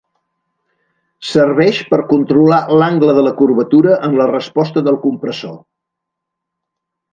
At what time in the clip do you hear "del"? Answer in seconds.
4.91-5.01